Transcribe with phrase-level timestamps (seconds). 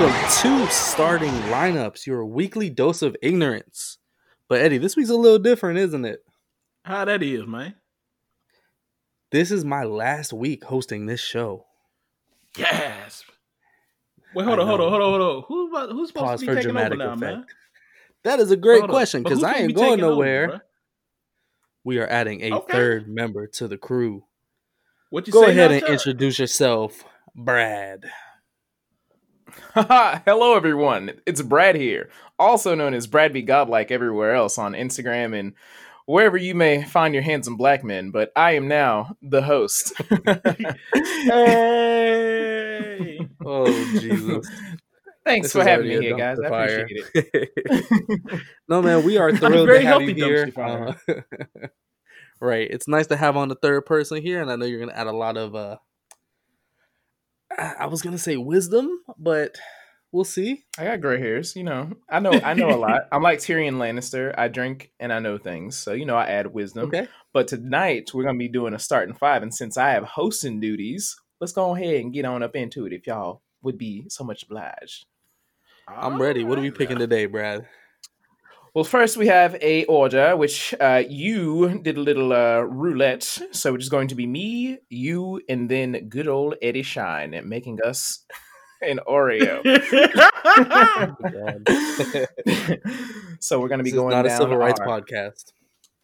[0.00, 3.98] welcome to Starting Lineups, your weekly dose of ignorance.
[4.48, 6.24] But Eddie, this week's a little different, isn't it?
[6.84, 7.74] How that is, man.
[9.30, 11.66] This is my last week hosting this show.
[12.56, 13.24] Yes.
[14.34, 15.42] Wait, hold on, hold on, hold on, hold on.
[15.48, 17.20] Who's about, who's supposed Pause to be taking over now, effect.
[17.20, 17.46] man?
[18.24, 20.64] That is a great Hold question because I ain't going taking over, nowhere.
[21.84, 22.72] we are adding a Okay.
[22.72, 24.24] third member to the crew.
[25.10, 25.32] What you?
[25.32, 25.92] Go ahead and sir?
[25.92, 27.04] introduce yourself,
[27.34, 28.10] Brad.
[29.74, 31.12] Haha, Hello, everyone.
[31.26, 35.54] It's Brad here, also known as Brad Be Godlike everywhere else on Instagram and
[36.06, 38.10] wherever you may find your handsome black men.
[38.10, 39.92] But I am now the host.
[41.24, 43.20] Hey.
[43.44, 43.66] Oh
[44.00, 44.46] Jesus!
[45.24, 46.38] Thanks This for having me here, guys.
[46.40, 46.80] I dumpster fire.
[46.80, 48.42] appreciate it.
[48.68, 50.50] no man, we are A thrilled very to have you here.
[50.56, 50.94] Uh,
[52.40, 54.92] right, it's nice to have on the third person here, and I know you're gonna
[54.98, 55.54] add a lot of.
[55.54, 55.76] uh
[57.56, 59.56] I I was gonna say wisdom, but
[60.12, 60.64] we'll see.
[60.78, 61.92] I got gray hairs, you know.
[62.08, 63.08] I know I know a lot.
[63.12, 64.34] I'm like Tyrion Lannister.
[64.36, 65.76] I drink and I know things.
[65.76, 66.86] So, you know, I add wisdom.
[66.86, 67.08] Okay.
[67.32, 71.16] But tonight we're gonna be doing a starting five, and since I have hosting duties,
[71.40, 74.44] let's go ahead and get on up into it if y'all would be so much
[74.44, 75.06] obliged.
[75.88, 76.44] I'm ready.
[76.44, 77.00] What are we picking ah.
[77.00, 77.66] today, Brad?
[78.72, 83.24] Well, first we have a order, which uh, you did a little uh, roulette.
[83.50, 88.24] So it's going to be me, you, and then good old Eddie Shine making us
[88.80, 89.60] an Oreo.
[93.40, 95.52] so we're going to be This going not a down civil rights our- podcast.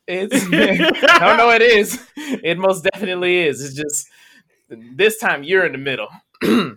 [0.08, 2.00] It's no, no, it is.
[2.16, 3.64] It most definitely is.
[3.64, 4.08] It's just
[4.68, 6.08] this time you're in the middle.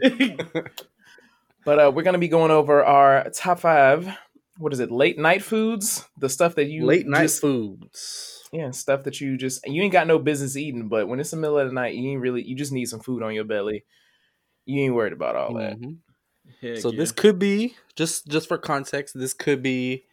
[1.66, 4.08] but uh, we're going to be going over our top five.
[4.60, 4.92] What is it?
[4.92, 8.44] Late night foods, the stuff that you Late night just- foods.
[8.52, 11.38] yeah, stuff that you just you ain't got no business eating, but when it's the
[11.38, 13.86] middle of the night, you ain't really you just need some food on your belly.
[14.66, 15.80] You ain't worried about all that.
[15.80, 15.98] Mhm.
[16.62, 19.18] Heck So this could be just just for context.
[19.18, 20.04] This could be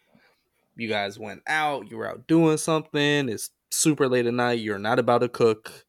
[0.76, 3.28] you guys went out, you were out doing something.
[3.28, 4.60] It's super late at night.
[4.60, 5.84] You're not about to cook,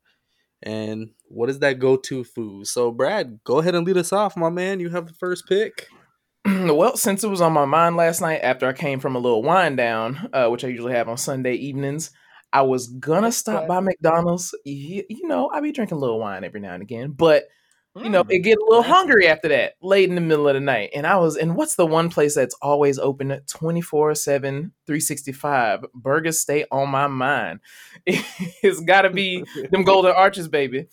[0.64, 2.66] and what is that go-to food?
[2.68, 4.80] So Brad, go ahead and lead us off, my man.
[4.80, 5.88] You have the first pick.
[6.76, 9.44] well, since it was on my mind last night after I came from a little
[9.44, 12.12] wind down, uh, which I usually have on Sunday evenings,
[12.54, 14.56] I was gonna stop by McDonald's.
[14.64, 17.46] You, you know, I be drinking a little wine every now and again, but
[17.96, 18.32] you know, Mm.
[18.32, 20.92] it get a little hungry after that, late in the middle of the night.
[20.94, 25.86] And I was, and what's the one place that's always open 24 7, 365?
[25.96, 27.60] Burgers stay on my mind.
[28.06, 30.88] it's gotta be them golden arches, baby.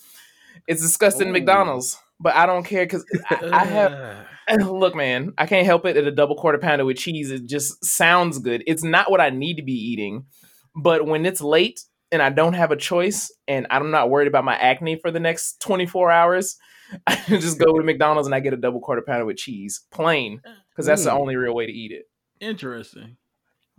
[0.66, 1.32] It's disgusting Ooh.
[1.32, 4.26] McDonald's, but I don't care because I, I have.
[4.49, 5.97] Uh, Look, man, I can't help it.
[5.97, 8.62] At a double quarter pounder with cheese, it just sounds good.
[8.66, 10.27] It's not what I need to be eating,
[10.75, 11.81] but when it's late
[12.12, 15.19] and I don't have a choice, and I'm not worried about my acne for the
[15.21, 16.56] next 24 hours,
[17.06, 20.41] I just go to McDonald's and I get a double quarter pounder with cheese, plain,
[20.71, 21.19] because that's the Mm.
[21.21, 22.04] only real way to eat it.
[22.41, 23.16] Interesting.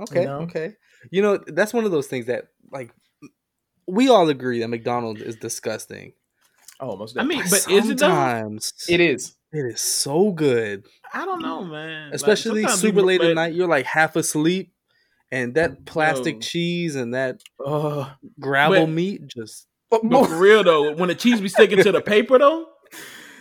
[0.01, 0.39] Okay, know?
[0.41, 0.73] okay.
[1.11, 2.91] You know that's one of those things that like
[3.87, 6.13] we all agree that McDonald's is disgusting.
[6.79, 7.35] Oh, most definitely.
[7.35, 7.75] I mean, definitely.
[7.77, 9.35] but is it sometimes it is.
[9.55, 10.85] It is so good.
[11.13, 12.11] I don't know, man.
[12.13, 13.53] Especially sometimes super late at night.
[13.53, 14.73] You're like half asleep,
[15.31, 16.39] and that plastic Yo.
[16.41, 21.39] cheese and that Oh, gravel But- meat just But for real though, when the cheese
[21.41, 22.67] be sticking to the paper though,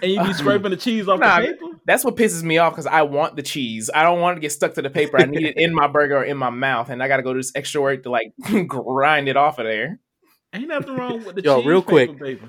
[0.03, 2.73] and you be scraping the cheese off Nah, the paper, That's what pisses me off
[2.75, 3.91] because I want the cheese.
[3.95, 5.19] I don't want it to get stuck to the paper.
[5.19, 7.33] I need it in my burger or in my mouth, and I got to go
[7.33, 8.33] to this extra work to like
[8.69, 9.99] grind it off of there.
[10.53, 11.67] ain't nothing wrong with the Yo, cheese.
[11.67, 12.19] real paper, quick.
[12.21, 12.41] baby.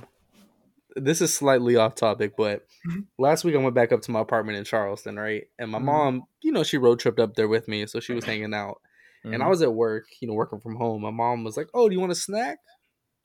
[0.96, 3.06] This is slightly off topic, but Mhm.
[3.18, 5.46] last week I went back up to my apartment in Charleston, right?
[5.60, 5.84] And my Mhm.
[5.86, 8.82] mom, you know, she road tripped up there with me, so she was hanging out.
[9.24, 9.42] And Mm-hmm.
[9.42, 11.02] I was at work, you know, working from home.
[11.02, 12.60] My mom was like, "Oh, do you want a snack?"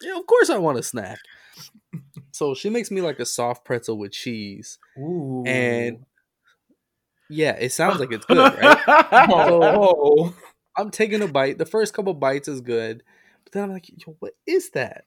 [0.01, 1.19] Yeah, of course I want a snack.
[2.33, 4.79] so she makes me like a soft pretzel with cheese.
[4.99, 5.45] Ooh.
[5.47, 6.07] And
[7.29, 8.79] yeah, it sounds like it's good, right?
[9.31, 10.35] oh,
[10.77, 11.59] I'm taking a bite.
[11.59, 13.03] The first couple bites is good,
[13.45, 15.05] but then I'm like, Yo, what is that?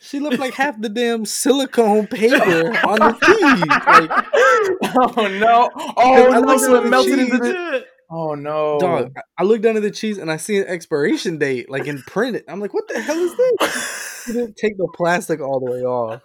[0.00, 2.36] She looked like half the damn silicone paper
[2.86, 3.66] on the cheese.
[3.68, 4.10] Like,
[5.16, 5.70] oh no!
[5.96, 6.40] Oh no!
[6.40, 7.40] looked So at it the melted into cheese.
[7.40, 7.84] the.
[8.10, 8.78] Oh no!
[8.80, 11.98] dog, I- I looked under the cheese and I see an expiration date, like in
[12.06, 12.42] print.
[12.48, 14.22] I'm like, what the hell is this?
[14.26, 16.22] She didn't take the plastic all the way off.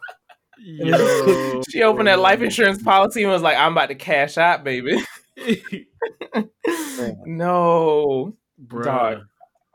[0.59, 4.63] Yo, She opened that life insurance policy and was like, "I'm about to cash out,
[4.63, 5.01] baby."
[7.25, 8.83] no, Bruh.
[8.83, 9.17] Dog.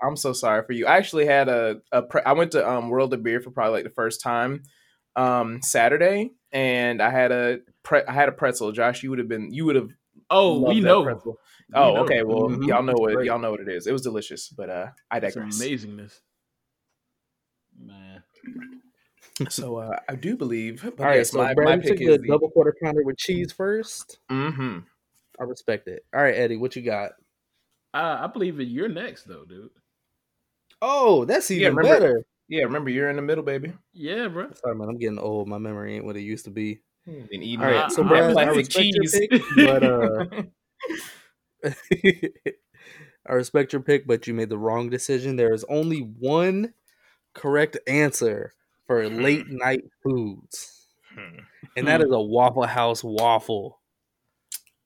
[0.03, 0.87] I'm so sorry for you.
[0.87, 3.75] I actually had a, a pre- I went to um, World of Beer for probably
[3.79, 4.63] like the first time
[5.17, 8.73] um, Saturday, and I had a pre- I had a pretzel.
[8.73, 9.91] Josh, you would have been you would have.
[10.31, 11.03] Oh, loved we that know.
[11.05, 11.39] pretzel.
[11.73, 12.01] We Oh, know.
[12.03, 12.23] okay.
[12.23, 12.67] Well, Mhm.
[12.69, 13.27] y'all know what Great.
[13.27, 13.87] y'all know what it is.
[13.87, 15.61] It was delicious, but uh, I It's digress.
[15.61, 16.21] amazingness.
[17.81, 18.23] Man.
[19.49, 20.83] So uh, I do believe.
[20.83, 23.03] But All right, yes, so my, Brad, my pick took is the double quarter pounder
[23.05, 24.19] with cheese first.
[24.29, 24.79] hmm
[25.41, 26.05] I respect it.
[26.15, 27.13] All right, Eddie, what you got?
[27.95, 29.71] I, I believe that you're next, though, dude.
[30.81, 32.27] Oh, that's even remember- better.
[32.51, 33.75] Yeah, remember you're in the middle, baby.
[33.93, 34.51] Yeah, bro.
[34.55, 34.89] Sorry, man.
[34.89, 35.49] I'm getting old.
[35.49, 36.81] My memory ain't what it used to be.
[37.05, 37.27] Hmm.
[37.31, 39.29] Been eating All right, so I- Brad, I I plastic respect your cheese.
[39.29, 40.27] pick, but uh,
[43.29, 45.37] I respect your pick, but you made the wrong decision.
[45.37, 46.73] There is only one
[47.35, 48.53] correct answer
[48.87, 49.21] for hmm.
[49.21, 51.41] late night foods, hmm.
[51.77, 53.79] and that is a Waffle House waffle.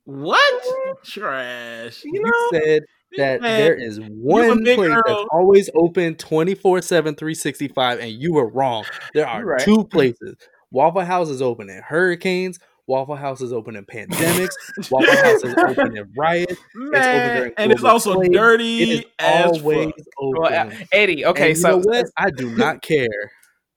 [0.04, 0.64] What?
[1.04, 2.02] Trash.
[2.04, 2.82] You said
[3.16, 8.48] that Man, there is one place that's always open 24 7 365 and you were
[8.48, 8.84] wrong.
[9.14, 9.60] There are right.
[9.60, 10.36] two places.
[10.70, 12.58] Waffle house is open in hurricanes.
[12.86, 14.54] Waffle house is open in pandemics.
[14.90, 16.60] Waffle house is open in riots.
[16.74, 18.32] Man, during and it's also plague.
[18.32, 20.04] dirty it is always fuck.
[20.18, 21.82] open Well, Eddie, okay, so
[22.16, 23.30] i do not care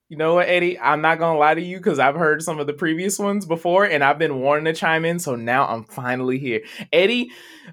[0.08, 0.78] You know what, Eddie?
[0.78, 3.84] I'm not gonna lie to you because I've heard some of the previous ones before,
[3.84, 5.18] and I've been wanting to chime in.
[5.18, 6.60] So now I'm finally here.
[6.92, 7.30] Eddie,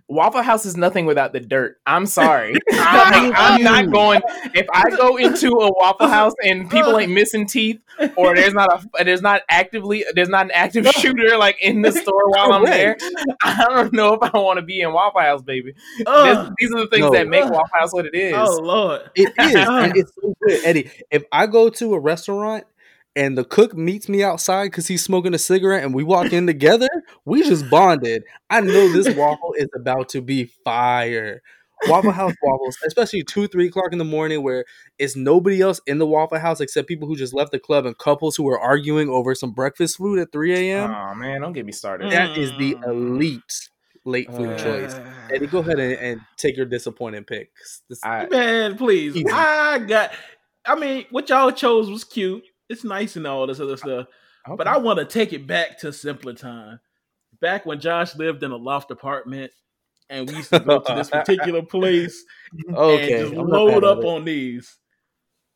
[0.08, 1.78] Waffle House is nothing without the dirt.
[1.86, 2.56] I'm sorry.
[2.84, 4.22] Like, I'm not going.
[4.54, 7.80] If I go into a Waffle House and people ain't missing teeth,
[8.16, 11.92] or there's not a there's not actively there's not an active shooter like in the
[11.92, 12.98] store while I'm there,
[13.44, 15.74] I don't know if I want to be in Waffle House, baby.
[15.98, 17.12] This- these are the things No.
[17.12, 18.34] that make Waffle House what it is.
[18.36, 19.02] oh lord.
[19.16, 22.23] it is and it's so good eddie if i go to a restaurant
[23.16, 26.48] and the cook meets me outside because he's smoking a cigarette and we walk in
[26.48, 26.88] together
[27.26, 31.42] we just bonded i know this waffle is about to be fire
[31.88, 34.64] waffle house waffles especially 2 3 o'clock in the morning where
[34.98, 37.98] it's nobody else in the waffle house except people who just left the club and
[37.98, 41.66] couples who are arguing over some breakfast food at 3 a.m Oh man, don't get
[41.66, 42.12] me started.
[42.12, 42.92] that is the Mm.
[42.92, 43.70] elite
[44.06, 44.96] late food Uh, choice
[45.34, 49.16] eddie go ahead and, and take your disappointing picks this, I, Man, please.
[49.16, 49.26] Easy.
[49.32, 50.12] I got
[50.66, 52.44] I mean, what y'all chose was cute.
[52.70, 54.08] It's nice and all this other stuff.
[54.48, 56.80] But I want to take it back to simpler time.
[57.42, 59.52] Back when Josh lived in a loft apartment
[60.10, 62.24] and we used to go to this particular place
[62.74, 64.78] okay and just I'm load up on these.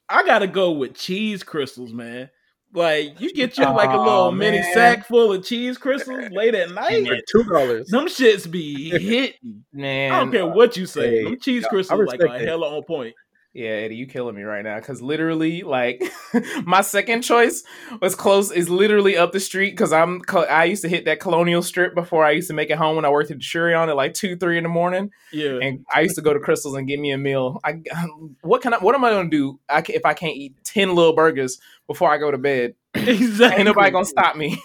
[0.09, 2.29] I gotta go with cheese Krystals, man.
[2.73, 6.55] Like you get your like a Aw, little mini sack full of cheese Krystals late
[6.55, 7.07] at night.
[7.07, 7.87] for two dollars.
[7.89, 9.63] Them shits be hitting.
[9.73, 11.17] man, I don't care what you say.
[11.19, 13.15] Hey, Them cheese Krystals like respect are hella on point.
[13.53, 14.79] Yeah, Eddie, you killing me right now.
[14.79, 16.03] Cause literally, like,
[16.63, 17.63] my second choice
[18.01, 18.51] was close.
[18.51, 19.75] Is literally up the street.
[19.75, 22.77] Cause I'm, I used to hit that Colonial Strip before I used to make it
[22.77, 25.09] home when I worked at the Shurion at like two, three in the morning.
[25.31, 25.57] Yeah.
[25.61, 27.59] And I used to go to Krystals and get me a meal.
[27.63, 29.59] I, um, what can I, what am I gonna do?
[29.67, 33.57] I if I can't eat ten little burgers before I go to bed, exactly.
[33.57, 34.61] ain't nobody gonna stop me.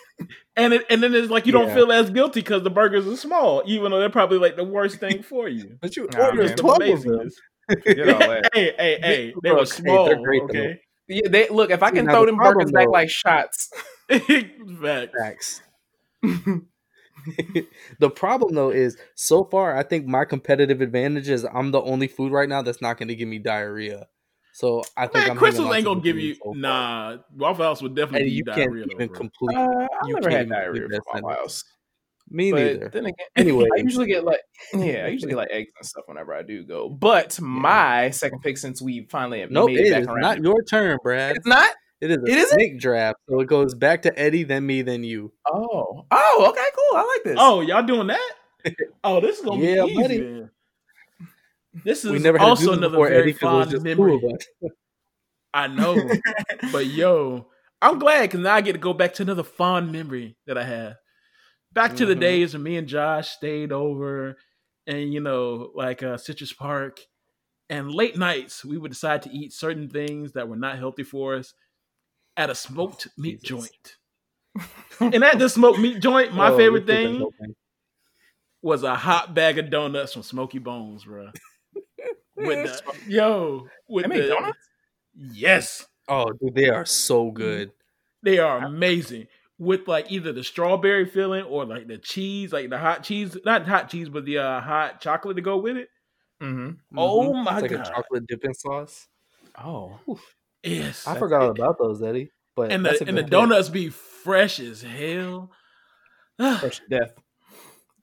[0.54, 3.16] And it, and then it's like you don't feel as guilty because the burgers are
[3.16, 5.78] small, even though they're probably like the worst thing for you.
[5.80, 7.30] But you Nah, ordered twelve of them.
[7.68, 8.50] Forget all that.
[8.54, 10.04] hey, hey, hey, they were Look, hey, small.
[10.06, 11.70] they're great, okay, Yeah, they look.
[11.70, 13.70] If I can now throw the them burgers back like shots.
[14.08, 15.12] Facts.
[15.18, 15.62] Facts.
[17.98, 22.08] the problem though is so far I think my competitive advantage is I'm the only
[22.08, 24.06] food right now that's not going to give me diarrhea.
[24.52, 27.16] So I think Man, I'm Krystals ain't gonna give you so nah.
[27.34, 28.86] Waffle House would definitely And give you you can't diarrhea.
[28.86, 29.16] though, even bro.
[29.18, 29.56] complete.
[29.56, 31.64] Uh, I've You never can't had diarrhea complete from Waffle House.
[32.30, 32.88] Me but neither.
[32.90, 33.66] then again, Anyway.
[33.76, 34.40] I usually get like
[34.74, 36.88] yeah, I usually get like eggs and stuff whenever I do go.
[36.88, 40.42] But my second pick, since we finally Nope, made it it back is around, not
[40.42, 41.36] your turn, Brad.
[41.36, 41.70] it's not.
[42.00, 42.58] It is a It isn't?
[42.58, 45.32] snake draft, so it goes back to Eddie, then me, then you.
[45.46, 46.98] Oh, oh, okay, cool.
[46.98, 47.36] I like this.
[47.38, 48.30] Oh, y'all doing that?
[49.04, 50.02] Oh, this is gonna Yeah, be easy.
[50.20, 50.44] buddy.
[51.84, 53.84] This is We never had also this another before very Eddie because it was fond
[53.84, 54.20] memory.
[54.20, 54.30] two
[54.62, 54.72] of.
[55.54, 56.08] I know,
[56.72, 57.48] but yo,
[57.82, 60.64] I'm glad because now I get to go back to another fond memory that I
[60.64, 60.94] have.
[61.72, 62.20] Back to the Mhm.
[62.20, 64.36] days when me and Josh stayed over,
[64.86, 67.00] and you know, like uh, Citrus Park,
[67.70, 71.34] and late nights we would decide to eat certain things that were not healthy for
[71.36, 71.54] us
[72.36, 73.48] at a smoked meat Jesus.
[73.48, 73.96] joint.
[75.00, 77.26] And at the smoked meat joint, my Oh, favorite thing
[78.62, 81.30] was a hot bag of donuts from Smokey Bones, bro.
[82.36, 84.68] with the yo, with the donuts?
[85.14, 87.72] yes, Oh, dude, they are so good.
[88.22, 89.26] they are amazing.
[89.62, 93.64] With like either the strawberry filling or like the cheese, like the hot cheese, not
[93.66, 95.88] hot cheese, but the uh, hot chocolate to go with it.
[96.42, 96.98] Mm-hmm.
[96.98, 97.44] Oh Mhm.
[97.44, 97.86] my it's like God.
[97.86, 99.06] a chocolate dipping sauce.
[99.56, 100.00] Oh,
[100.64, 102.32] Yes, I forgot all about those, Eddie.
[102.56, 103.30] But and the and the good pick.
[103.30, 105.52] donuts be fresh as hell.
[106.58, 107.12] fresh to death.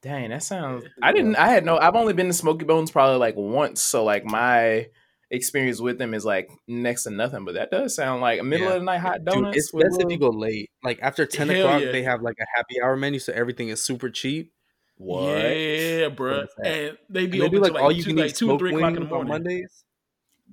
[0.01, 0.85] Dang, that sounds.
[1.01, 1.35] I didn't.
[1.35, 1.77] I had no.
[1.77, 4.87] I've only been to Smokey Bones probably like once, so like my
[5.31, 7.45] experience with them is like next to nothing.
[7.45, 8.73] But that does sound like a middle Yeah.
[8.75, 9.57] of the night hot Dude, donuts.
[9.57, 10.69] it's with best if you go late.
[10.83, 11.91] Like after ten Hell o'clock, yeah.
[11.91, 14.51] they have like a happy hour menu, so everything is super cheap.
[14.97, 15.37] What?
[15.37, 16.39] Yeah, bro.
[16.41, 16.49] What is?
[16.89, 18.29] And they And be they open do like till all like you two, can like
[18.31, 19.31] eat two, smoke three o'clock in the wings on morning.
[19.31, 19.83] Mondays.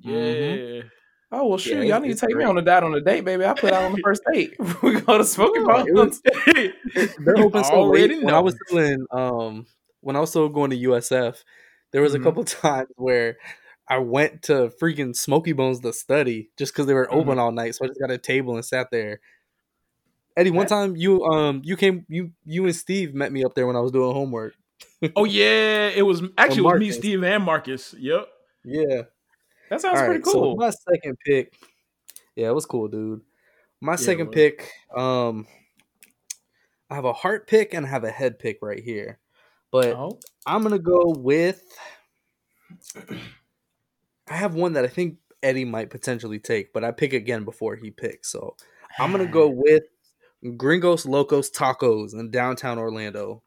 [0.02, 0.83] Yeah.
[1.33, 1.78] Oh well, shoot!
[1.78, 3.45] Yeah, y'all need to it's take me on a date on a date, baby.
[3.45, 4.54] I put out on the first date.
[4.83, 6.21] we go to smoking No, it Bones.
[6.25, 8.25] was- They're open so already late.
[8.25, 9.66] When I was still in um
[10.00, 11.42] when I was still going to USF,
[11.90, 12.21] there was Mhm.
[12.21, 13.38] a couple times where
[13.88, 17.16] I went to freaking Smokey Bones to study just because they were Mm-hmm.
[17.19, 17.75] open all night.
[17.75, 19.21] So I just got a table and sat there.
[20.37, 23.66] Eddie, one time you um you came you you and Steve met me up there
[23.66, 24.55] when I was doing homework.
[25.14, 27.95] Oh yeah, it was actually it was me, Steve, and Marcus.
[27.99, 28.28] Yep.
[28.64, 29.02] Yeah.
[29.71, 30.57] That sounds All pretty right, so cool.
[30.57, 31.55] my second pick,
[32.37, 33.21] yeah, it was cool, dude.
[33.81, 35.47] My it second pick, um,
[36.90, 39.19] I have a heart pick and I have a head pick right here,
[39.73, 41.62] but oh, I'm gonna go with.
[44.28, 47.76] I have one that I think Eddie might potentially take, but I pick again before
[47.76, 48.30] he picks.
[48.30, 48.56] So
[48.99, 49.85] I'm gonna go with
[50.56, 53.42] Gringos Locos Tacos in downtown Orlando.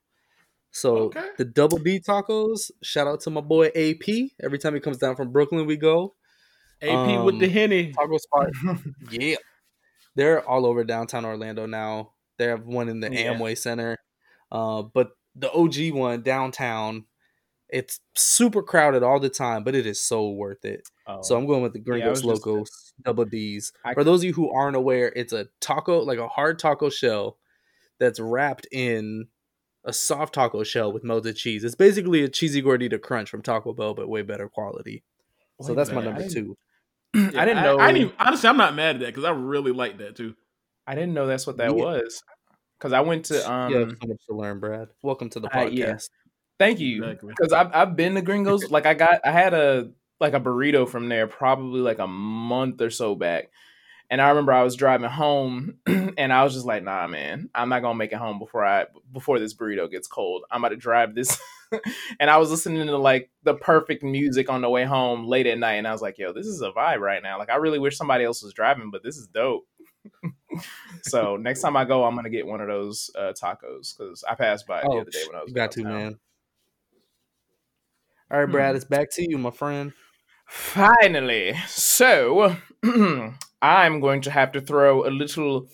[0.71, 1.29] So Okay.
[1.37, 2.71] the Double B Tacos.
[2.83, 4.31] Shout out to my boy AP.
[4.41, 6.15] Every time he comes down from Brooklyn, we go
[6.81, 7.91] AP with the Um, henny.
[7.93, 8.49] taco spot.
[9.11, 9.37] yeah,
[10.15, 12.13] they're all over downtown Orlando now.
[12.37, 13.33] They have one in the Yeah.
[13.33, 13.97] Amway Center,
[14.51, 17.05] uh, but the OG one downtown,
[17.69, 20.87] it's super crowded all the time, but it is so worth it.
[21.07, 21.21] Oh.
[21.21, 23.71] So I'm going with the Yeah, I was Gringos just- Locos Double D's.
[23.85, 26.89] I- For those of you who aren't aware, it's a taco, like a hard taco
[26.89, 27.37] shell
[27.99, 29.27] that's wrapped in
[29.85, 31.63] a soft taco shell with melted cheese.
[31.63, 35.03] It's basically a cheesy gordita crunch from Taco Bell, but way better quality.
[35.61, 36.57] So Wait, that's my man, I number didn't- two.
[37.39, 37.79] I didn't know.
[37.79, 40.35] I, didn't, honestly, I'm not mad at that because I really like that too.
[40.85, 41.83] I didn't know that's what that Yeah.
[41.83, 42.21] was.
[42.77, 43.71] Because I went to um.
[43.71, 44.87] you have so much to learn, Brad.
[45.01, 45.73] Welcome to the Uh, podcast.
[45.73, 45.97] yeah.
[46.59, 47.03] Thank you.
[47.03, 47.33] Exactly.
[47.35, 48.69] Because I've I've been to Gringos.
[48.71, 52.81] like I got I had a like a burrito from there probably like a month
[52.81, 53.49] or so back.
[54.11, 57.69] And I remember I was driving home and I was just like, nah, man, I'm
[57.69, 60.43] not gonna make it home before I before this burrito gets cold.
[60.51, 61.39] I'm about to drive this
[62.19, 65.57] and I was listening to like the perfect music on the way home late at
[65.57, 67.37] night, and I was like, yo, this is a vibe right now.
[67.37, 69.65] Like I really wish somebody else was driving, but this is dope.
[71.03, 74.35] so next time I go, I'm gonna get one of those uh, tacos because I
[74.35, 76.19] passed by it the Oh, other day when I was you got to, man.
[78.31, 78.75] All right, Brad, Hmm.
[78.75, 79.93] it's back to you, my friend.
[80.47, 81.55] Finally.
[81.67, 82.55] So,
[83.61, 85.67] I'm going to have to throw a little.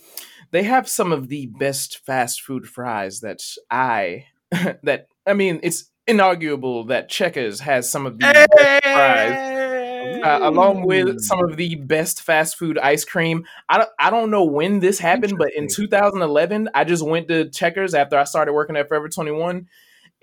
[0.52, 4.26] They have some of the best fast food fries that I.
[4.84, 10.86] that I mean, it's inarguable that Checkers has some of the best fries, uh, along
[10.86, 13.46] with some of the best fast food ice cream.
[13.68, 17.50] I don't, I don't know when this happened, but in 2011, I just went to
[17.50, 19.68] Checkers after I started working at Forever 21,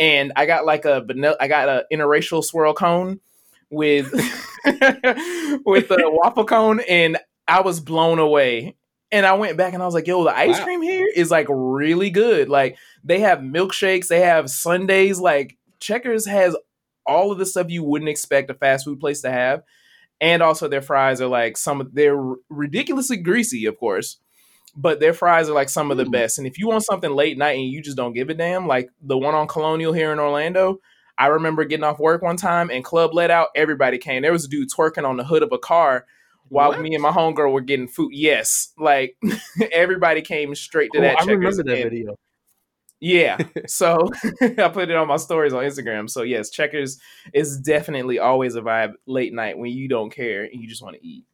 [0.02, 1.36] and I got like a vanilla.
[1.40, 3.20] I got a interracial swirl cone
[3.70, 4.12] with
[4.64, 8.76] with a waffle cone, and I was blown away.
[9.12, 10.64] And I went back and I was like, "Yo, the ice Wow.
[10.64, 12.48] cream here is like really good.
[12.48, 15.20] Like they have milkshakes, they have sundaes.
[15.20, 16.56] Like Checkers has
[17.06, 19.62] all of the stuff you wouldn't expect a fast food place to have,
[20.20, 22.16] and also their fries are like some they're
[22.48, 24.18] ridiculously greasy, of course,
[24.74, 26.12] but their fries are like some of the Mm.
[26.12, 26.38] best.
[26.38, 28.90] And if you want something late night and you just don't give a damn, like
[29.02, 30.80] the one on Colonial here in Orlando,
[31.18, 33.48] I remember getting off work one time and club let out.
[33.54, 34.22] Everybody came.
[34.22, 36.06] There was a dude twerking on the hood of a car
[36.48, 36.80] while What?
[36.80, 38.10] me and my homegirl were getting food.
[38.12, 39.16] Yes, like
[39.72, 41.20] everybody came straight to Oh, that.
[41.20, 42.16] I remember that and- video.
[42.98, 43.38] yeah.
[43.66, 44.08] So
[44.40, 46.08] I put it on my stories on Instagram.
[46.08, 46.98] So yes, Checkers
[47.34, 50.96] is definitely always a vibe late night when you don't care and you just want
[50.96, 51.24] to eat.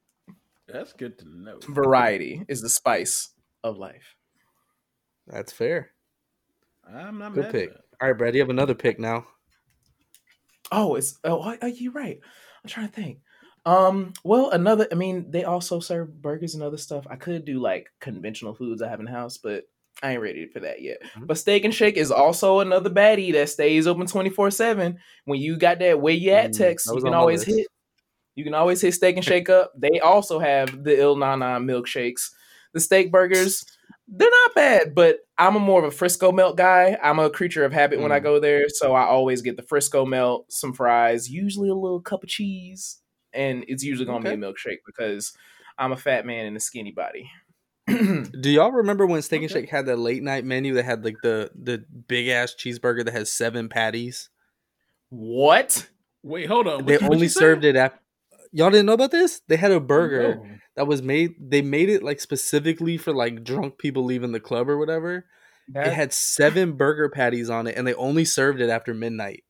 [0.69, 1.59] That's good to know.
[1.69, 3.31] Variety is the spice
[3.65, 4.15] of life.
[5.27, 5.91] That's fair.
[6.87, 7.69] I'm not Good mad pick.
[7.71, 7.85] at that.
[8.01, 9.27] All right, Brad, you have another pick now.
[10.71, 12.19] Oh, it's oh, oh you're right.
[12.63, 13.19] I'm trying to think.
[13.67, 14.87] Um, well, another.
[14.93, 17.07] I mean, they also serve burgers and other stuff.
[17.11, 19.65] I could do like conventional foods I have in the house, but
[20.03, 20.99] I ain't ready for that yet.
[21.03, 21.27] Mhm.
[21.27, 24.99] But Steak and Shake is also another baddie that stays open 24 seven.
[25.25, 27.59] When you got that where you at Mm, text, that you can always list.
[27.59, 27.67] hit.
[28.39, 29.73] You can always hit Steak and Shake up.
[29.77, 32.31] They also have the Il Nana milkshakes.
[32.73, 33.65] The steak burgers,
[34.07, 36.97] they're not bad, but I'm a more of a Frisco melt guy.
[37.03, 38.23] I'm a creature of habit when I Mm.
[38.23, 42.23] go there, so I always get the Frisco melt, some fries, usually a little cup
[42.23, 43.01] of cheese,
[43.33, 44.37] and it's usually gonna Okay.
[44.37, 45.33] be a milkshake because
[45.79, 47.29] I'm a fat man in a skinny body.
[47.89, 51.17] Do y'all remember when Steak and Shake had that late night menu that had like
[51.25, 54.29] the the big ass cheeseburger that has seven patties?
[55.09, 55.89] what?
[56.23, 56.85] Wait, hold on.
[56.85, 57.41] They What you- what only you say?
[57.41, 57.99] served it at.
[58.59, 59.41] Y'all didn't know about this?
[59.47, 60.47] They had a burger No.
[60.75, 61.35] that was made.
[61.39, 65.27] They made it like specifically for like drunk people leaving the club or whatever.
[65.69, 69.45] That, it had seven burger patties on it, and they only served it after midnight.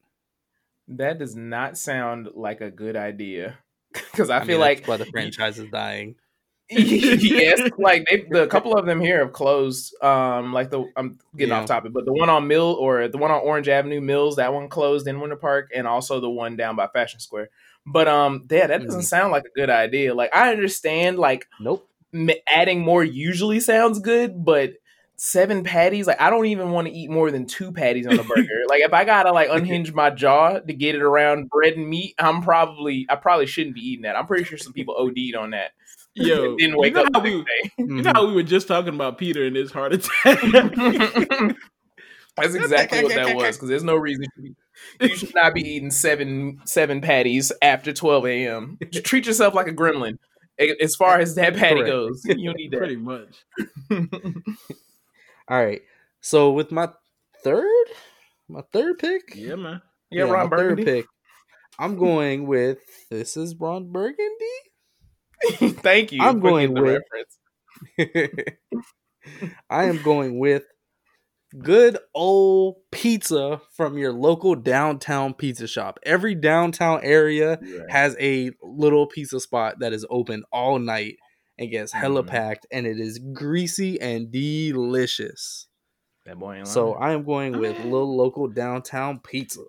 [0.88, 3.58] that does not sound like a good idea.
[4.12, 6.16] Because I, mean, feel that's like why the franchise is dying.
[6.70, 9.94] yes, like they, the couple of them here have closed.
[10.04, 11.60] Um, like the I'm getting Yeah.
[11.60, 14.52] off topic, but the one on Mill or the one on Orange Avenue Mills, that
[14.52, 17.48] one closed in Winter Park, and also the one down by Fashion Square.
[17.86, 19.04] But um, yeah, that doesn't Mhm.
[19.04, 20.14] sound like a good idea.
[20.14, 21.88] Like I understand, like Nope.
[22.12, 24.74] m- adding more usually sounds good, but
[25.16, 26.06] seven patties.
[26.06, 28.44] Like I don't even want to eat more than two patties on a burger.
[28.68, 32.14] like if I gotta like unhinge my jaw to get it around bread and meat,
[32.18, 34.16] I'm probably I probably shouldn't be eating that.
[34.16, 35.70] I'm pretty sure some people OD'd on that.
[36.14, 37.44] Yo, didn't you know up how we,
[37.78, 40.42] you know how we were just talking about Peter and his heart attack.
[42.40, 43.56] That's exactly what that was.
[43.56, 44.54] Because there's no reason you should,
[45.00, 48.78] be, you should not be eating seven seven patties after 12 a.m.
[49.04, 50.18] Treat yourself like a gremlin.
[50.80, 51.86] As far as that patty Correct.
[51.88, 52.78] goes, you don't need that.
[52.78, 53.44] Pretty much.
[55.48, 55.82] All right.
[56.20, 56.88] So with my
[57.44, 57.86] third,
[58.48, 59.82] my third pick, Yeah, man.
[60.10, 60.84] yeah, Ron my third Burgundy.
[60.84, 61.06] pick,
[61.78, 62.78] I'm going with
[63.10, 64.44] this is Ron Burgundy.
[65.80, 66.20] Thank you.
[66.22, 67.02] I'm going the with-
[67.98, 68.58] reference.
[69.70, 70.64] I am going with
[71.58, 75.98] good old pizza from your local downtown pizza shop.
[76.02, 81.16] Every downtown area has a little pizza spot that is open all night
[81.58, 82.28] and gets hella Mhm.
[82.28, 85.66] packed, and it is greasy and delicious.
[86.26, 86.92] That boy So.
[86.94, 89.62] I am going with little local downtown pizza.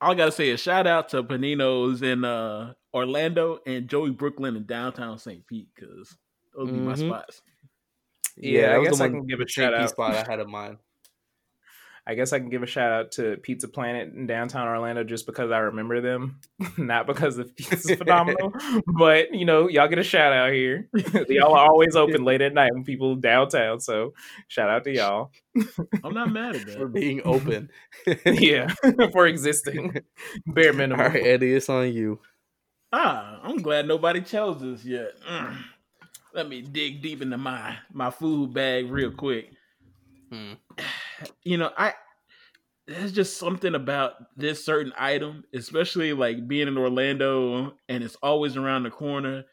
[0.00, 4.54] All I gotta say is shout out to Panino's in uh, Orlando and Joey Brooklyn
[4.56, 5.46] in downtown St.
[5.46, 6.16] Pete because
[6.54, 7.06] those be my Mhm.
[7.06, 7.42] spots.
[8.36, 9.50] Yeah, I that guess I can give a St.
[9.50, 9.90] shout Pete out.
[9.90, 10.78] spot I had in mind.
[12.06, 15.24] I guess I can give a shout out to Pizza Planet in downtown Orlando just
[15.24, 16.38] because I remember them,
[16.76, 18.52] not because the pizza's phenomenal.
[18.98, 20.86] but you know, y'all get a shout out here.
[21.30, 23.80] y'all are always open late at night when people downtown.
[23.80, 24.12] So
[24.48, 25.30] shout out to y'all.
[26.04, 27.70] I'm not mad at that for being open.
[28.26, 28.68] yeah,
[29.12, 29.96] for existing.
[30.46, 31.06] Bare All minimum.
[31.10, 32.20] right, Eddie, it's on you.
[32.92, 35.12] Ah, I'm glad nobody chose this yet.
[35.26, 35.56] Mm.
[36.34, 39.50] Let me dig deep into my my food bag real quick.
[40.30, 40.54] Hmm.
[41.44, 41.94] You know, I
[42.88, 48.56] there's just something about this certain item, especially like being in Orlando and it's always
[48.56, 49.44] around the corner,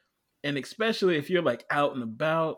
[0.44, 2.58] and especially if you're like out and about.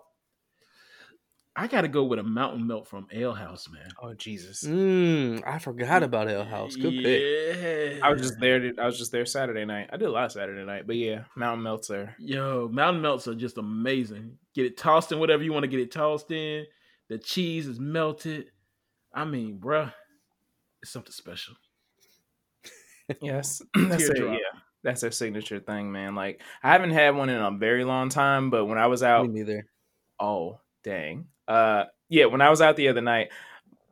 [1.55, 3.87] I got to go with a mountain melt from Ale House, man.
[4.01, 4.63] Oh Jesus!
[4.63, 6.75] Mm, I forgot about Ale House.
[6.75, 8.01] Good pick.
[8.01, 8.74] I was just there.
[8.79, 9.89] I was just there Saturday night.
[9.94, 12.16] I did a lot Saturday night, but yeah, Mountain Melts there.
[12.18, 14.37] Yo, mountain melts are just amazing.
[14.55, 16.66] Get it tossed in whatever you want to get it tossed in.
[17.09, 18.48] The cheese is melted.
[19.13, 19.94] I mean, bruh,
[20.81, 21.53] it's something special.
[23.22, 24.33] Yes, that's their, Teardrop.
[24.39, 26.16] yeah, that's their signature thing, man.
[26.16, 29.27] Like I haven't had one in a very long time, but when I was out,
[29.27, 29.68] Me neither.
[30.20, 33.29] oh dang, uh, yeah, when I was out the other night.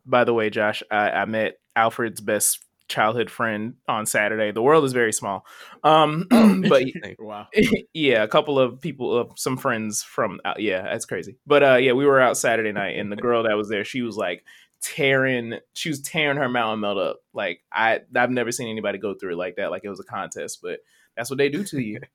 [0.04, 4.52] By the way, Josh, I, I met Alfred's best childhood friend on Saturday.
[4.52, 5.46] The world is very small,
[5.84, 6.28] um,
[6.70, 6.84] but
[7.18, 7.48] Wow.
[7.94, 11.38] yeah, a couple of people, uh, some friends from, uh, yeah, that's crazy.
[11.48, 14.02] But uh, yeah, we were out Saturday night, and the girl that was there, she
[14.02, 14.44] was like
[14.82, 17.20] tearing, she was tearing her mountain melt up.
[17.34, 19.72] Like I, I've never seen anybody go through it like that.
[19.72, 20.80] Like it was a contest, but
[21.16, 22.00] that's what they do to you.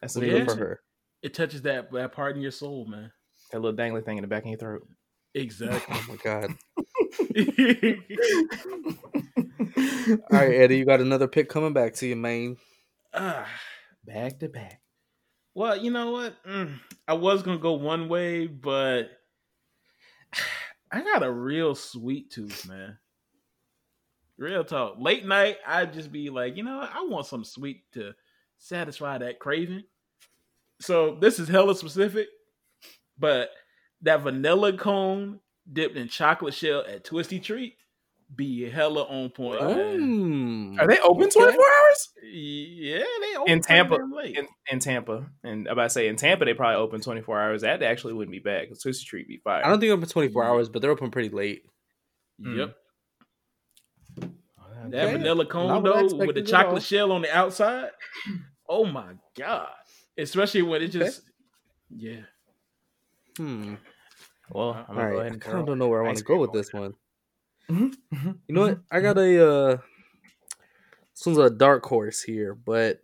[0.00, 0.80] That's what Well, they good do for her.
[1.22, 3.12] It touches that that part in your soul, man.
[3.52, 4.88] That little dangly thing in the back of your throat.
[5.34, 5.94] Exactly.
[5.96, 6.50] Oh my god.
[10.30, 12.56] All right, Eddie, you got another pick coming back to you, man.
[13.14, 13.46] ah,
[14.04, 14.80] back to back.
[15.54, 16.42] well, you know what?
[16.44, 19.10] Mm, I was gonna go one way, but
[20.92, 22.98] I got a real sweet tooth, man.
[24.38, 24.96] Real talk.
[24.98, 26.80] Late night, I'd just be like, you know.
[26.80, 28.12] I want some sweet to
[28.58, 29.84] satisfy that craving.
[30.80, 32.28] So this is hella specific,
[33.18, 33.50] but
[34.02, 37.74] that vanilla cone dipped in chocolate shell at Twistee Treat
[38.34, 39.60] be hella on point.
[39.60, 40.76] man.
[40.76, 40.80] Mm.
[40.80, 41.30] Are they open Okay.
[41.38, 42.08] 24 hours?
[42.24, 44.36] Yeah, they open In Tampa, late.
[44.38, 47.60] In, in Tampa, and I'm about to say in Tampa they probably open 24 hours.
[47.62, 49.64] That actually wouldn't be bad because Twisted Treat be fire.
[49.64, 51.62] I don't think they're open 24 hours, but they're open pretty late.
[52.38, 52.74] Yep.
[54.90, 55.12] That Okay.
[55.12, 56.62] vanilla cone what though, with the expected all.
[56.62, 57.90] chocolate shell on the outside.
[58.68, 59.68] Oh my god!
[60.18, 61.00] Especially when it Okay.
[61.00, 61.22] just,
[61.90, 62.22] yeah.
[63.36, 63.74] Hmm.
[64.50, 65.26] Well, I'm gonna go right.
[65.26, 66.94] ahead I kind of don't know where I want to go with this one.
[67.70, 67.94] Mhm.
[68.48, 68.80] You know what?
[68.90, 69.76] I got a uh
[71.14, 73.02] this one's a dark horse here, but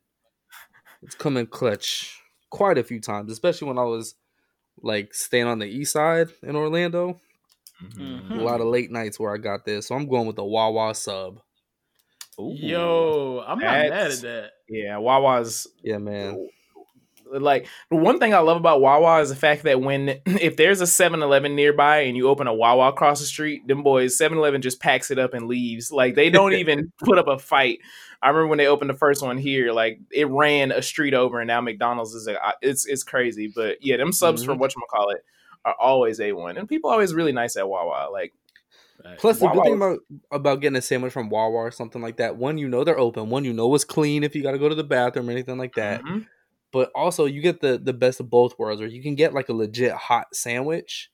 [1.03, 4.14] it's come in clutch quite a few times, especially when I was
[4.83, 7.21] like staying on the east side in Orlando.
[7.83, 8.41] Mhm.
[8.41, 9.87] A lot of late nights where I got this.
[9.87, 11.41] So I'm going with the Wawa sub.
[12.41, 12.55] Ooh.
[12.55, 14.51] Yo, I'm not mad at that.
[14.69, 16.49] yeah, Wawa's Yeah, man.
[17.33, 20.81] Like the one thing I love about Wawa is the fact that when if there's
[20.81, 24.81] a 7-Eleven nearby and you open a Wawa across the street, them boys 7-Eleven just
[24.81, 25.91] packs it up and leaves.
[25.93, 27.79] Like they don't even put up a fight.
[28.21, 31.41] I remember when they opened the first one here, like it ran a street over,
[31.41, 33.53] and now McDonald's is a, it's it's crazy.
[33.55, 35.19] But yeah, them subs from whatchamacallit
[35.64, 38.11] are always a one, and people are always really nice at Wawa.
[38.11, 38.33] Like
[39.19, 42.37] Plus, the good thing about about getting a sandwich from Wawa or something like that,
[42.37, 43.31] one, you know they're open.
[43.31, 45.59] One, you know it's clean if you got to go to the bathroom or anything
[45.59, 46.03] like that.
[46.03, 46.27] mhm.
[46.73, 49.49] But also, you get the the best of both worlds, where you can get like
[49.49, 51.11] a legit hot sandwich,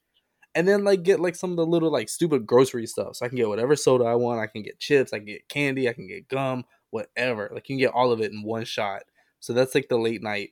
[0.54, 3.16] and then like get like some of the little like stupid grocery stuff.
[3.16, 4.40] So I can get whatever soda I want.
[4.40, 5.12] I can get chips.
[5.12, 5.88] I can get candy.
[5.88, 6.64] I can get gum.
[6.90, 7.50] Whatever.
[7.52, 9.02] Like you can get all of it in one shot.
[9.40, 10.50] So that's like the late night.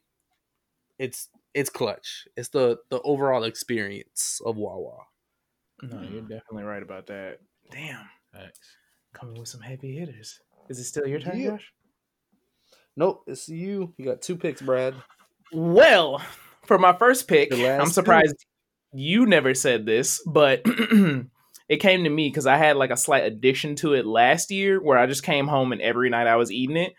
[0.98, 2.26] It's it's clutch.
[2.36, 4.98] It's the the overall experience of Wawa.
[5.82, 6.28] No, you're mm.
[6.28, 7.38] definitely right about that.
[7.70, 8.08] Damn.
[8.32, 8.58] Thanks.
[9.14, 10.40] Coming with some heavy hitters.
[10.68, 11.50] Is it still your turn, Yeah.
[11.50, 11.72] Josh?
[12.96, 13.94] Nope, it's you.
[13.96, 14.94] You got two picks, Brad.
[15.52, 16.22] Well,
[16.64, 17.92] for my first pick, I'm two.
[17.92, 18.44] surprised
[18.92, 20.62] you never said this, but
[21.68, 24.80] it came to me because I had like a slight addiction to it last year
[24.82, 26.94] where I just came home and every night I was eating it.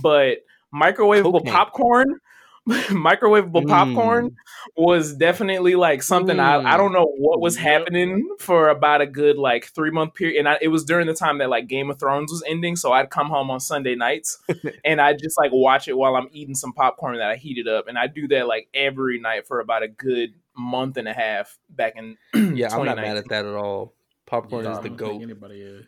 [0.00, 0.38] But
[0.74, 2.18] microwavable popcorn,
[2.68, 3.68] microwavable Mm.
[3.68, 4.36] popcorn
[4.76, 6.76] was definitely like something I, I Mm.
[6.76, 10.38] don't know what was happening for about a good like three month period.
[10.38, 12.76] And I, it was during the time that like Game of Thrones was ending.
[12.76, 14.38] So I'd come home on Sunday nights
[14.84, 17.88] and I'd just like watch it while I'm eating some popcorn that I heated up,
[17.88, 21.58] and I do that like every night for about a good month and a half
[21.68, 22.16] back in
[22.56, 23.94] Yeah, I'm not mad at that at all.
[24.26, 25.22] Popcorn Yeah, is the don't goat.
[25.22, 25.84] Anybody is.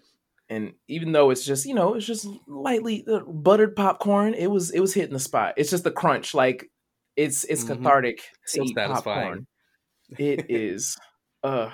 [0.50, 4.70] And even though it's just you know it's just lightly uh, buttered popcorn, it was
[4.70, 5.54] it was hitting the spot.
[5.56, 6.70] It's just the crunch, like
[7.16, 7.68] it's it's Mhm.
[7.68, 9.22] cathartic to So eat satisfying.
[9.22, 9.46] popcorn.
[10.18, 10.96] It is.
[11.42, 11.70] Uh,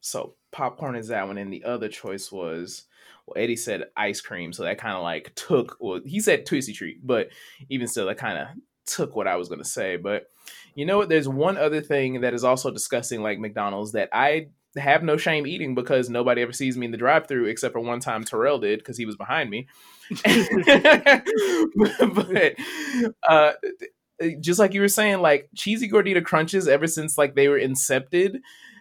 [0.00, 2.84] so popcorn is that one, and the other choice was
[3.26, 5.76] well, Eddie said ice cream, so that kind of like took.
[5.80, 7.28] Well, he said Twistee Treat, but
[7.68, 8.48] even still, that kind of
[8.86, 9.96] took what I was gonna say.
[9.96, 10.26] But
[10.74, 11.08] you know what?
[11.08, 15.46] There's one other thing that is also disgusting, like McDonald's, that I have no shame
[15.46, 18.80] eating because nobody ever sees me in the drive-through except for one time Terrell did
[18.80, 19.66] because he was behind me.
[22.14, 22.54] but
[23.28, 23.52] uh,
[24.40, 28.36] just like you were saying, like cheesy gordita crunches ever since like they were incepted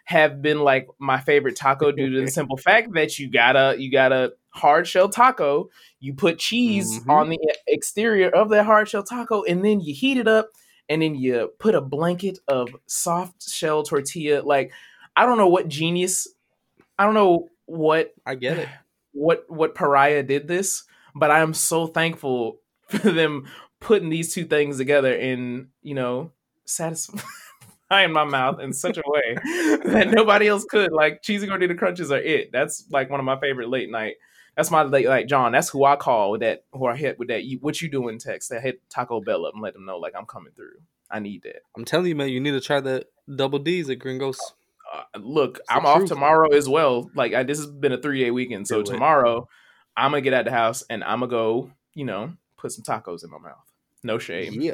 [0.05, 3.91] have been like my favorite taco due to the simple fact that you gotta you
[3.91, 7.09] gotta hard shell taco, you put cheese Mhm.
[7.09, 10.49] on the exterior of that hard shell taco, and then you heat it up,
[10.89, 14.41] and then you put a blanket of soft shell tortilla.
[14.43, 14.71] Like
[15.15, 16.27] I don't know what genius,
[16.97, 18.69] I don't know what I get it.
[19.13, 20.83] what what pariah did this
[21.15, 23.47] but i am so thankful for them
[23.79, 26.31] putting these two things together in you know
[26.65, 27.21] satisfying
[28.11, 29.35] my mouth in such a way
[29.85, 30.91] that nobody else could.
[30.91, 32.51] Like cheesy gordita crunches are it.
[32.51, 34.15] That's like one of my favorite late night.
[34.55, 37.27] That's my late like john that's who i call with that who i hit with
[37.27, 38.19] that you, what you doing?
[38.19, 40.79] text that hit taco bell up and let them know like i'm coming through.
[41.11, 41.61] I need that.
[41.77, 44.39] I'm telling you, man, you need to try the double D's at Gringos.
[44.93, 46.09] Uh, look, It's I'm off truth.
[46.09, 47.09] tomorrow as well.
[47.15, 49.47] Like I, this has been a three day weekend, so tomorrow
[49.97, 53.23] I'm gonna get out the house and I'm gonna go, you know, put some tacos
[53.23, 53.65] in my mouth.
[54.03, 54.73] No shame, Yeah,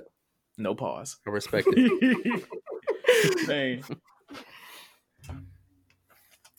[0.57, 1.17] no pause.
[1.25, 2.43] I respect it.
[3.47, 3.83] Dang.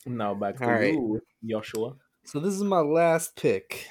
[0.05, 0.93] No, back to All right.
[0.93, 1.93] you, Joshua.
[2.25, 3.87] So this is my last pick.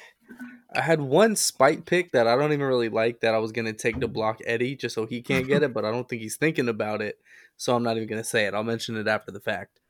[0.72, 3.72] I had one spite pick that I don't even really like that I was gonna
[3.72, 6.36] take to block Eddie just so he can't get it, but I don't think he's
[6.36, 7.18] thinking about it,
[7.60, 8.54] so I'm not even gonna say it.
[8.54, 9.80] I'll mention it after the fact.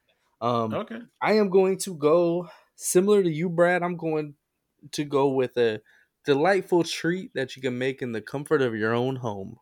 [0.41, 0.99] Um, Okay.
[1.21, 3.85] I am going to go similar to you, Brad.
[3.85, 4.35] I'm going
[4.91, 5.81] to go with a
[6.25, 9.59] delightful treat that you can make in the comfort of your own home.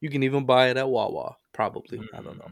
[0.00, 2.00] You can even buy it at Wawa, probably.
[2.14, 2.50] I don't know.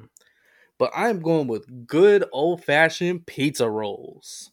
[0.78, 4.50] But I'm going with good old fashioned pizza rolls.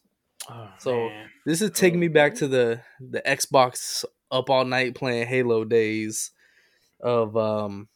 [0.48, 1.30] Oh, So, man.
[1.46, 6.30] This is taking me back to the the Xbox up all night playing Halo days
[7.00, 7.88] of um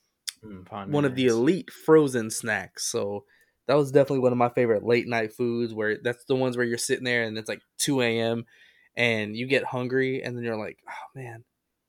[0.44, 2.84] Mm, one of the elite frozen snacks.
[2.84, 3.24] So
[3.66, 5.72] that was definitely one of my favorite late night foods.
[5.72, 8.44] Where that's the ones where you're sitting there and it's like 2 a.m.
[8.96, 11.44] and you get hungry and then you're like, oh man,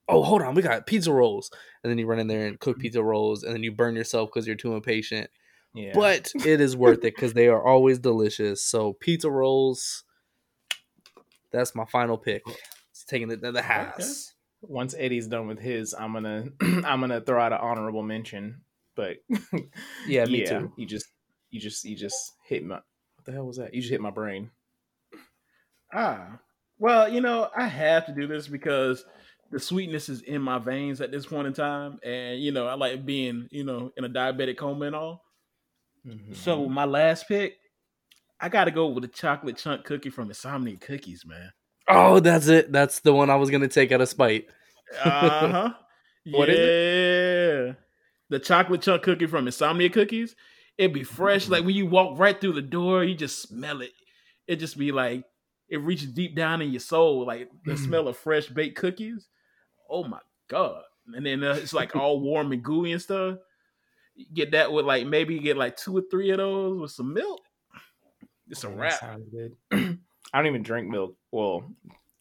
[0.08, 1.50] oh hold on, we got pizza rolls,
[1.82, 4.30] and then you run in there and cook pizza rolls and then you burn yourself
[4.32, 5.30] because you're too impatient.
[5.74, 5.92] Yeah.
[5.94, 8.62] But it is worth it because they are always delicious.
[8.62, 10.04] So pizza rolls,
[11.50, 12.42] that's my final pick.
[12.92, 14.33] It's taking it to the house.
[14.68, 18.62] Once Eddie's done with his, I'm gonna I'm gonna throw out an honorable mention.
[18.96, 19.16] But
[20.06, 20.72] Yeah, me too.
[20.76, 21.06] You just
[21.50, 23.74] you just you just hit my what the hell was that?
[23.74, 24.50] You just hit my brain.
[25.92, 26.38] Ah.
[26.78, 29.04] Well, you know, I have to do this because
[29.50, 31.98] the sweetness is in my veins at this point in time.
[32.02, 35.22] And, you know, I like being, you know, in a diabetic coma and all.
[36.06, 36.34] Mm-hmm.
[36.34, 37.54] So my last pick,
[38.40, 41.52] I gotta go with the chocolate chunk cookie from Insomnia Cookies, man.
[41.88, 42.72] Oh, that's it.
[42.72, 44.46] That's the one I was gonna take out of spite.
[45.04, 45.72] Uh-huh.
[46.26, 46.54] What yeah.
[46.54, 47.74] is
[48.30, 50.34] The chocolate chunk cookie from Insomnia Cookies.
[50.78, 51.48] It'd be fresh.
[51.48, 53.92] Like when you walk right through the door, you just smell it.
[54.46, 55.24] It just be like
[55.68, 59.28] it reaches deep down in your soul, like the smell of fresh baked cookies.
[59.90, 60.82] Oh my god!
[61.14, 63.36] And then uh, it's like all warm and gooey and stuff.
[64.14, 66.90] You get that with like maybe you get like two or three of those with
[66.90, 67.42] some milk.
[68.48, 69.20] It's a Oh, wrap.
[70.24, 70.38] Sounds good.
[70.38, 71.16] I don't even drink milk.
[71.30, 71.70] Well,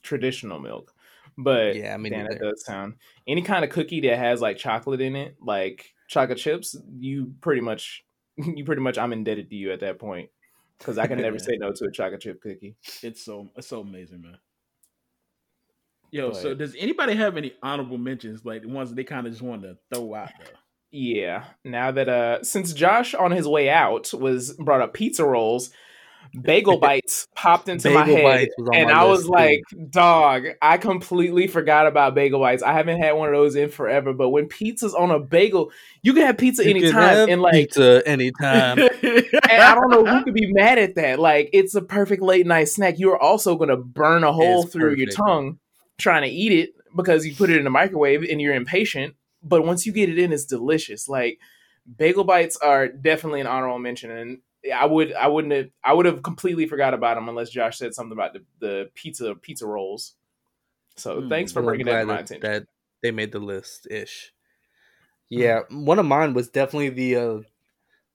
[0.04, 0.94] traditional milk.
[1.38, 2.96] But Yeah, I mean, damn, that does sound
[3.28, 6.76] any kind of cookie that has like chocolate in it, like chocolate chips.
[7.00, 8.04] You pretty much,
[8.38, 10.30] you pretty much, I'm indebted to you at that point.
[10.78, 12.76] because I can never say no to a chocolate chip cookie.
[13.02, 14.38] It's so it's so amazing, man.
[16.12, 19.34] Yo, but, so does anybody have any honorable mentions, like the ones they kind of
[19.34, 20.50] just wanted to throw out there?
[20.92, 21.46] Yeah.
[21.66, 25.72] Now that uh since Josh on his way out was brought up pizza rolls,
[26.42, 31.48] Bagel Bites popped into Bagel my head, and my I was like, "Dog, I completely
[31.48, 32.64] forgot about Bagel Bites.
[32.64, 34.14] I haven't had one of those in forever.
[34.14, 38.02] But when pizza's on a bagel, you can have pizza you anytime, and like pizza
[38.06, 38.80] anytime.
[39.04, 41.20] and I don't know who could be mad at that.
[41.20, 42.98] Like, it's a perfect late night snack.
[42.98, 45.18] You're also gonna burn a hole through perfect.
[45.18, 45.60] your tongue
[46.00, 49.16] trying to eat it because you put it in the microwave and you're impatient.
[49.42, 51.08] But once you get it in, it's delicious.
[51.08, 51.40] Like
[51.98, 54.40] bagel bites are definitely an honorable mention, and
[54.72, 57.94] I would I wouldn't have I would have completely forgot about them unless Josh said
[57.94, 60.16] something about the, the pizza pizza rolls.
[60.96, 62.40] So mm, thanks for well, bringing that to my attention.
[62.42, 62.68] That
[63.02, 64.32] they made the list ish.
[65.30, 67.40] Yeah, one of mine was definitely the uh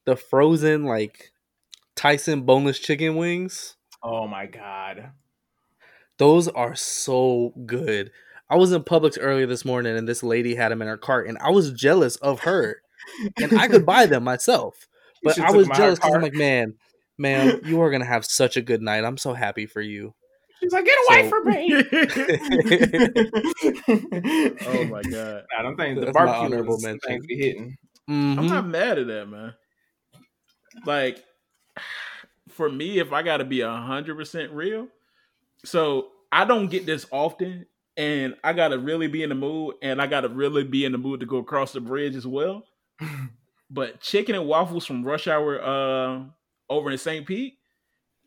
[0.05, 1.33] the frozen like
[1.97, 3.77] Tyson boneless chicken wings.
[4.03, 5.11] Oh my god.
[6.19, 8.11] Those are so good.
[8.51, 11.29] I was in Publix earlier this morning and this lady had them in her cart
[11.29, 12.83] and I was jealous of her.
[13.41, 14.88] and I could buy them myself.
[15.23, 16.75] But I was jealous because I'm like, man,
[17.17, 19.05] man, you are gonna have such a good night.
[19.05, 20.15] I'm so happy for you.
[20.61, 21.73] She's like, get away so, from me!
[24.67, 25.45] oh my god!
[25.57, 27.21] I don't think the barbecue honorable mention.
[27.27, 27.77] Be hitting.
[28.11, 28.39] Mm-hmm.
[28.39, 29.55] I'm not mad at that, man.
[30.85, 31.23] Like,
[32.51, 34.89] for me, if I got to be hundred percent real,
[35.65, 39.77] so I don't get this often, and I got to really be in the mood,
[39.81, 42.27] and I got to really be in the mood to go across the bridge as
[42.27, 42.65] well.
[43.71, 46.25] But chicken and waffles from Rush Hour uh
[46.71, 47.27] over in St.
[47.27, 47.59] Pete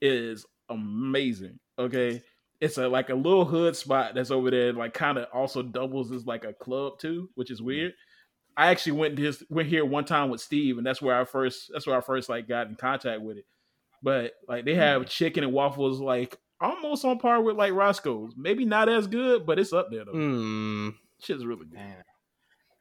[0.01, 1.59] is amazing.
[1.77, 2.21] Okay.
[2.59, 6.11] It's a like a little hood spot that's over there, like kind of also doubles
[6.11, 7.93] as like a club too, which is weird.
[8.55, 11.71] I actually went this went here one time with Steve, and that's where I first
[11.73, 13.45] that's where I first like got in contact with it.
[14.03, 18.33] But like they have chicken and waffles like almost on par with like Roscoe's.
[18.37, 20.13] Maybe not as good, but it's up there though.
[20.13, 20.95] Mm.
[21.19, 21.73] Shit's really good.
[21.73, 22.03] Man.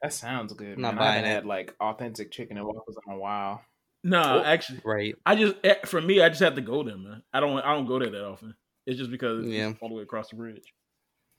[0.01, 0.77] That sounds good.
[0.77, 0.97] Not man.
[0.97, 1.33] buying I haven't it.
[1.35, 3.61] had like authentic chicken and waffles in a while.
[4.03, 5.15] No, oh, actually, right.
[5.25, 7.21] I just eh, for me, I just have to go there, man.
[7.33, 8.55] I don't, I don't go there that often.
[8.87, 9.69] It's just because yeah.
[9.69, 9.77] it's yeah.
[9.79, 10.73] all the way across the bridge.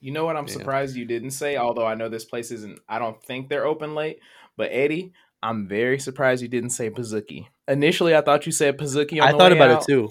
[0.00, 0.36] You know what?
[0.36, 0.52] I'm yeah.
[0.52, 1.56] surprised you didn't say.
[1.56, 2.78] Although I know this place isn't.
[2.88, 4.20] I don't think they're open late.
[4.56, 7.46] But Eddie, I'm very surprised you didn't say Pizookie.
[7.66, 9.20] Initially, I thought you said Pizookie.
[9.20, 9.82] I thought about out.
[9.82, 10.10] it too.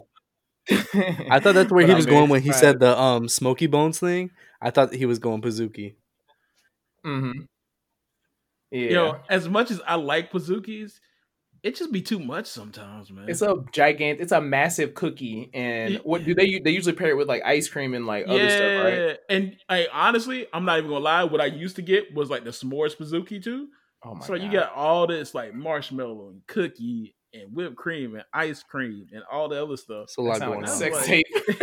[1.30, 4.32] I thought that's where he was going when he said the um Smokey Bones thing.
[4.62, 5.96] I thought he was going Pizookie.
[7.06, 7.42] Mm-hmm.
[8.72, 8.82] Yeah.
[8.82, 11.00] You know, as much as I like Pizookies,
[11.64, 13.30] it just be too much sometimes, man.
[13.30, 16.60] It's a gigantic, it's a massive cookie, and what do they?
[16.60, 19.18] They usually pair it with like ice cream and like yeah, other stuff, right?
[19.30, 21.24] And I honestly, I'm not even gonna lie.
[21.24, 23.68] What I used to get was like the s'mores Pizookie too.
[24.04, 24.26] Oh my!
[24.26, 24.44] So God.
[24.44, 29.24] you got all this like marshmallow and cookie and whipped cream and ice cream and
[29.32, 30.04] all the other stuff.
[30.04, 30.78] It's a lot going like on.
[30.78, 31.26] Sex tape.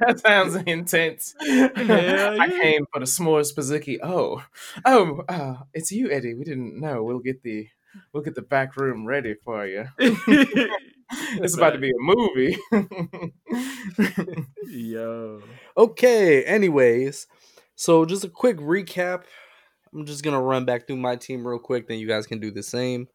[0.00, 1.34] that sounds intense.
[1.42, 3.98] Yeah, I came for the s'mores Pizookie.
[4.02, 4.44] Oh,
[4.84, 6.34] oh, uh, it's you, Eddie.
[6.34, 7.02] We didn't know.
[7.02, 7.68] We'll get the
[8.12, 9.86] we'll get the back room ready for you.
[9.98, 12.58] it's about to be a movie.
[14.68, 15.42] Yo.
[15.76, 16.44] Okay.
[16.44, 17.26] Anyways,
[17.76, 19.24] so just a quick recap
[19.94, 22.50] I'm just gonna run back through my team real quick, then you guys can do
[22.50, 23.08] the same.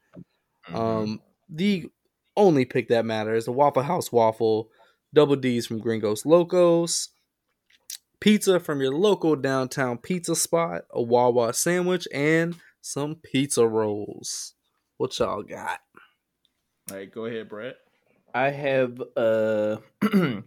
[0.68, 0.76] Mm-hmm.
[0.76, 1.90] Um, the
[2.38, 4.70] only pick that matters: the Waffle House waffle,
[5.14, 7.10] double D's from Gringos Locos,
[8.20, 14.54] pizza from your local downtown pizza spot, a Wawa sandwich, and some pizza rolls.
[14.98, 15.80] What y'all got?
[16.90, 17.76] All right, go ahead, Brett.
[18.34, 19.78] I have uh,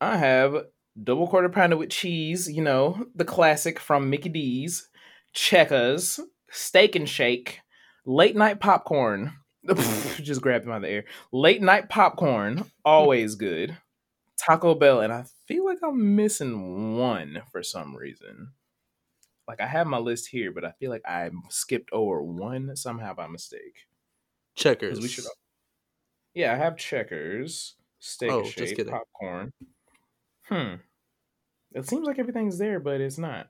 [0.00, 0.66] I have
[1.02, 2.50] double quarter pounder with cheese.
[2.50, 4.88] You know the classic from Mickey D's
[5.34, 6.20] checkers,
[6.50, 7.60] steak and shake,
[8.06, 9.32] late night popcorn.
[10.20, 11.04] just grabbed him out of the air.
[11.32, 13.76] Late night popcorn, always good.
[14.36, 18.52] Taco Bell, and I feel like I'm missing one for some reason.
[19.46, 23.14] Like I have my list here, but I feel like I skipped over one somehow
[23.14, 23.86] by mistake.
[24.54, 25.00] Checkers.
[25.00, 25.24] We should.
[26.34, 29.52] Yeah, I have checkers, steak, oh, shake, popcorn.
[30.44, 30.74] Hmm.
[31.74, 33.48] It seems like everything's there, but it's not.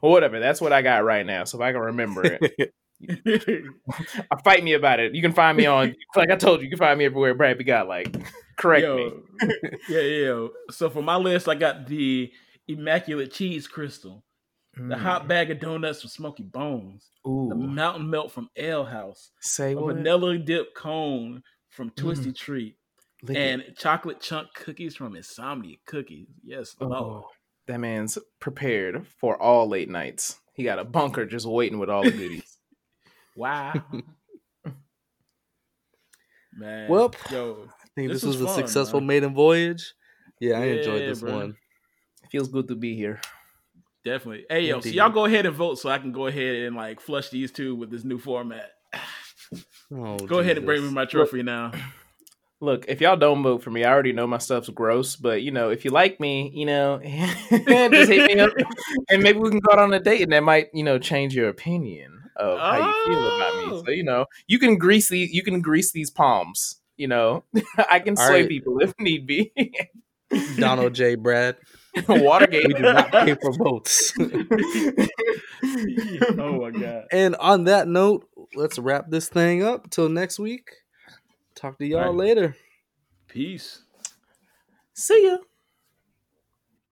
[0.00, 0.38] Well, whatever.
[0.38, 1.44] That's what I got right now.
[1.44, 2.72] So if I can remember it.
[4.44, 5.14] fight me about it.
[5.14, 7.58] You can find me on like I told you, you can find me everywhere Brad
[7.58, 8.14] B got like
[8.56, 9.48] correct yo, me.
[9.88, 10.46] yeah, yeah.
[10.70, 12.32] So for my list, I got the
[12.68, 14.22] immaculate cheese Krystal,
[14.78, 14.88] mm.
[14.88, 15.28] the hot mm.
[15.28, 17.48] bag of donuts from Smokey Bones, Ooh.
[17.48, 19.96] the mountain melt from Ale House, say a what?
[19.96, 22.36] vanilla dip cone from Twisty mm.
[22.36, 22.76] Treat,
[23.22, 23.76] Lick and it.
[23.76, 26.28] chocolate chunk cookies from Insomnia Cookies.
[26.42, 27.24] Yes, Lord.
[27.66, 30.38] That man's prepared for all late nights.
[30.52, 32.58] He got a bunker just waiting with all the goodies.
[33.36, 33.72] wow.
[36.56, 39.06] Man, Well, yo, I think This this, was, was a successful man.
[39.08, 39.94] maiden voyage.
[40.40, 41.32] Yeah, I enjoyed Yeah, this bro.
[41.34, 41.56] one.
[42.30, 43.20] Feels good to be here.
[44.04, 44.44] definitely.
[44.48, 47.00] Hey, yo, so y'all go ahead and vote so I can go ahead and like
[47.00, 48.70] flush these two with this new format.
[49.94, 51.70] Oh, Go ahead and bring me my trophy now.
[52.64, 55.16] Look, if y'all don't vote for me, I already know my stuff's gross.
[55.16, 58.52] But you know, if you like me, you know, just hit me up,
[59.10, 61.34] and maybe we can go out on a date, and that might, you know, change
[61.34, 63.64] your opinion of how you feel about me.
[63.72, 63.82] Oh.
[63.84, 66.80] So you know, you can grease these, you can grease these palms.
[66.96, 67.44] You know,
[67.90, 68.48] I can All sway right.
[68.48, 69.52] people if need be.
[70.56, 71.16] Donald J.
[71.16, 71.56] Brad.
[72.08, 72.66] Watergate.
[72.66, 74.12] We do not pay for votes.
[76.38, 77.04] oh my god.
[77.12, 79.90] and on that note, let's wrap this thing up.
[79.90, 80.70] Till next week.
[81.54, 82.14] Talk to y'all All right.
[82.14, 82.56] later.
[83.28, 83.82] Peace.
[84.94, 85.38] See ya.